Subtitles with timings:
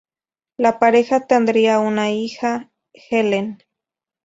[0.57, 2.71] La pareja tendría una hija,
[3.11, 3.59] Helen.